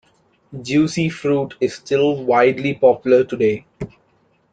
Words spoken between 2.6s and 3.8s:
popular today.